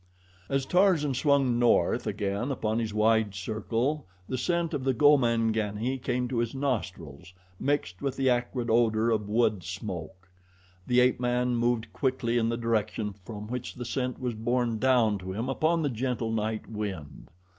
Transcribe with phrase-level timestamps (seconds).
[0.49, 6.27] As Tarzan swung north again upon his wide circle the scent of the Gomangani came
[6.27, 10.27] to his nostrils, mixed with the acrid odor of wood smoke.
[10.87, 15.19] The ape man moved quickly in the direction from which the scent was borne down
[15.19, 17.29] to him upon the gentle night wind.